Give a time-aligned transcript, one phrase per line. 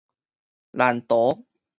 [0.71, 1.45] 難逃